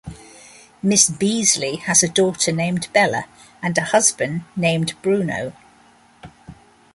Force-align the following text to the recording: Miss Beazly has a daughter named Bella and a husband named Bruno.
Miss 0.81 1.11
Beazly 1.11 1.77
has 1.81 2.01
a 2.01 2.09
daughter 2.09 2.51
named 2.51 2.87
Bella 2.91 3.25
and 3.61 3.77
a 3.77 3.81
husband 3.81 4.45
named 4.55 4.99
Bruno. 5.03 5.53